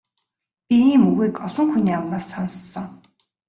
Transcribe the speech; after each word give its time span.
Би 0.67 0.75
ийм 0.91 1.03
үгийг 1.09 1.35
олон 1.45 1.67
хүний 1.73 1.95
амнаас 1.97 2.25
сонссон. 2.31 2.87